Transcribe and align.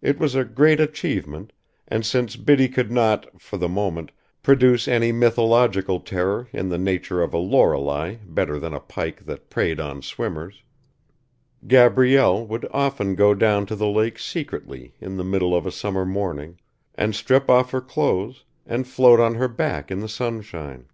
It 0.00 0.20
was 0.20 0.36
a 0.36 0.44
great 0.44 0.78
achievement, 0.78 1.52
and 1.88 2.06
since 2.06 2.36
Biddy 2.36 2.68
could 2.68 2.92
not, 2.92 3.40
for 3.42 3.56
the 3.56 3.68
moment, 3.68 4.12
produce 4.40 4.86
any 4.86 5.10
mythological 5.10 5.98
terror 5.98 6.46
in 6.52 6.68
the 6.68 6.78
nature 6.78 7.20
of 7.20 7.34
a 7.34 7.38
Loreley 7.38 8.20
better 8.24 8.60
than 8.60 8.72
a 8.72 8.78
pike 8.78 9.24
that 9.26 9.50
preyed 9.50 9.80
on 9.80 10.00
swimmers, 10.00 10.62
Gabrielle 11.66 12.46
would 12.46 12.68
often 12.70 13.16
go 13.16 13.34
down 13.34 13.66
to 13.66 13.74
the 13.74 13.88
lake 13.88 14.20
secretly 14.20 14.94
in 15.00 15.16
the 15.16 15.24
middle 15.24 15.56
of 15.56 15.66
a 15.66 15.72
summer 15.72 16.06
morning, 16.06 16.60
and 16.94 17.16
strip 17.16 17.50
off 17.50 17.72
her 17.72 17.80
clothes 17.80 18.44
and 18.64 18.86
float 18.86 19.18
on 19.18 19.34
her 19.34 19.48
back 19.48 19.90
in 19.90 19.98
the 19.98 20.08
sunshine. 20.08 20.86